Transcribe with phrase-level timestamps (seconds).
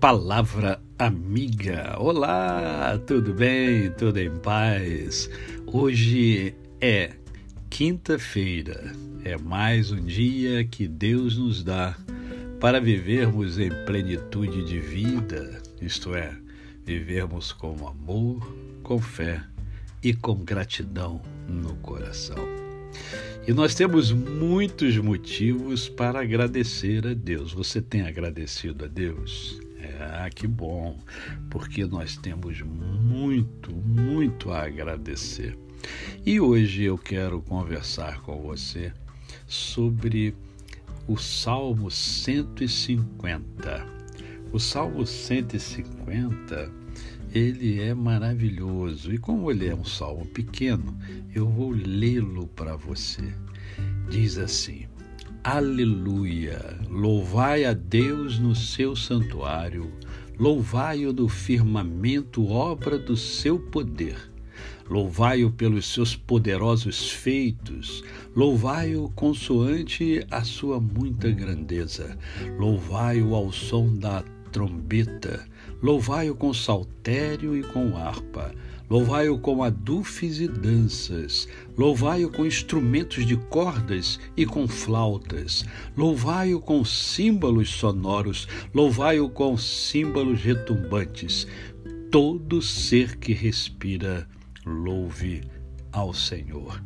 [0.00, 1.96] Palavra Amiga.
[1.98, 3.90] Olá, tudo bem?
[3.90, 5.28] Tudo em paz?
[5.66, 7.10] Hoje é
[7.68, 8.92] quinta-feira.
[9.24, 11.96] É mais um dia que Deus nos dá
[12.60, 16.32] para vivermos em plenitude de vida, isto é,
[16.84, 18.54] vivermos com amor,
[18.84, 19.42] com fé
[20.00, 22.46] e com gratidão no coração.
[23.48, 27.52] E nós temos muitos motivos para agradecer a Deus.
[27.52, 29.66] Você tem agradecido a Deus?
[30.00, 30.98] Ah, que bom,
[31.50, 35.56] porque nós temos muito, muito a agradecer.
[36.26, 38.92] E hoje eu quero conversar com você
[39.46, 40.34] sobre
[41.06, 43.86] o Salmo 150.
[44.52, 46.72] O Salmo 150,
[47.32, 50.96] ele é maravilhoso e como ele é um salmo pequeno,
[51.34, 53.32] eu vou lê-lo para você.
[54.10, 54.86] Diz assim:
[55.50, 56.78] Aleluia!
[56.90, 59.90] Louvai a Deus no seu santuário,
[60.38, 64.30] louvai-o do firmamento, obra do seu poder.
[64.90, 68.04] Louvai-o pelos seus poderosos feitos,
[68.36, 72.18] louvai-o consoante a sua muita grandeza,
[72.58, 75.46] louvai-o ao som da trombeta,
[75.82, 78.54] louvai-o com saltério e com harpa,
[78.90, 85.62] Louvai-o com adufes e danças, louvai-o com instrumentos de cordas e com flautas,
[85.94, 91.46] louvai-o com símbolos sonoros, louvai-o com símbolos retumbantes.
[92.10, 94.26] Todo ser que respira,
[94.64, 95.42] louve
[95.92, 96.82] ao Senhor.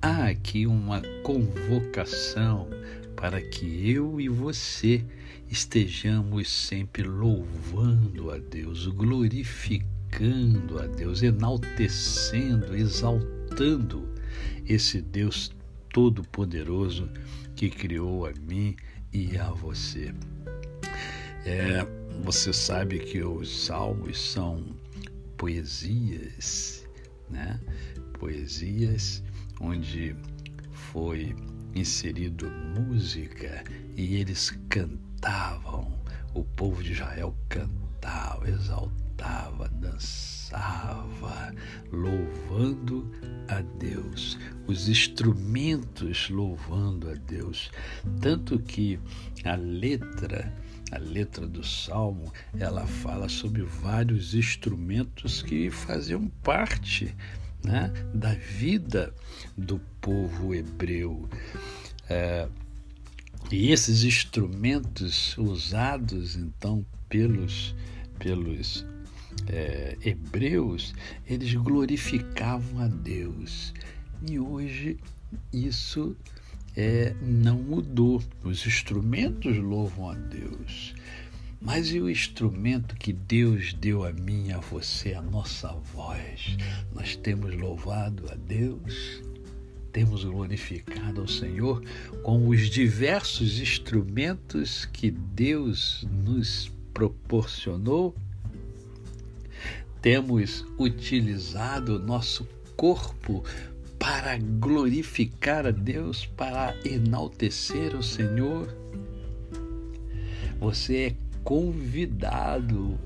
[0.00, 2.68] Há aqui uma convocação
[3.16, 5.04] para que eu e você
[5.50, 14.08] estejamos sempre louvando a Deus, glorificando glorificando a Deus, enaltecendo, exaltando
[14.66, 15.52] esse Deus
[15.92, 17.08] Todo-Poderoso
[17.54, 18.76] que criou a mim
[19.12, 20.14] e a você.
[21.44, 21.86] É,
[22.22, 24.64] você sabe que os salmos são
[25.36, 26.86] poesias,
[27.28, 27.60] né?
[28.18, 29.22] Poesias
[29.60, 30.16] onde
[30.72, 31.34] foi
[31.74, 33.64] inserido música
[33.96, 35.92] e eles cantavam,
[36.32, 41.54] o povo de Israel cantava, exaltava cantava, dançava,
[41.92, 43.10] louvando
[43.48, 47.70] a Deus, os instrumentos louvando a Deus.
[48.20, 48.98] Tanto que
[49.44, 50.52] a letra,
[50.90, 57.14] a letra do salmo, ela fala sobre vários instrumentos que faziam parte
[57.64, 59.14] né, da vida
[59.56, 61.28] do povo hebreu.
[62.08, 62.48] É,
[63.50, 67.74] e esses instrumentos usados então pelos,
[68.18, 68.84] pelos
[69.48, 70.94] é, hebreus,
[71.26, 73.72] eles glorificavam a Deus.
[74.26, 74.98] E hoje
[75.52, 76.16] isso
[76.76, 78.22] é, não mudou.
[78.42, 80.94] Os instrumentos louvam a Deus.
[81.60, 86.58] Mas e o instrumento que Deus deu a mim e a você, a nossa voz?
[86.94, 89.22] Nós temos louvado a Deus,
[89.90, 91.82] temos glorificado ao Senhor
[92.22, 98.14] com os diversos instrumentos que Deus nos proporcionou
[100.04, 103.42] temos utilizado o nosso corpo
[103.98, 108.68] para glorificar a Deus, para enaltecer o Senhor.
[110.60, 113.00] Você é convidado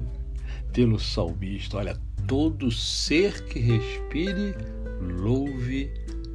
[0.73, 1.77] pelo salmista.
[1.77, 4.57] Olha, todo ser que respire,
[5.01, 5.93] louve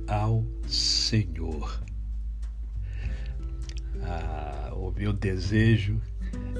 [0.07, 1.83] ao Senhor.
[4.01, 5.99] Ah, o meu desejo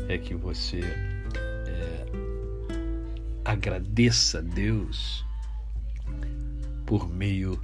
[0.10, 1.13] é que você
[3.46, 5.26] agradeça a Deus
[6.86, 7.60] por meio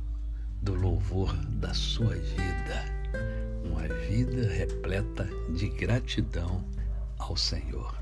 [0.62, 2.86] do louvor da sua vida,
[3.64, 6.64] uma vida repleta de gratidão
[7.18, 7.98] ao Senhor.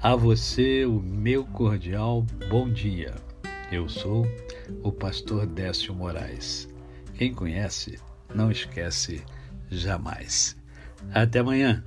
[0.00, 3.14] A você o meu cordial bom dia.
[3.72, 4.26] Eu sou
[4.82, 6.68] o pastor Décio Moraes.
[7.14, 7.98] Quem conhece,
[8.32, 9.24] não esquece
[9.68, 10.56] jamais.
[11.12, 11.82] Até amanhã.